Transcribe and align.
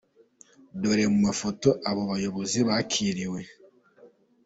Dore 0.81 1.03
mu 1.13 1.19
mafoto 1.27 1.69
aba 1.89 2.01
bayobozi 2.11 2.59
bakiriwe. 2.67 3.39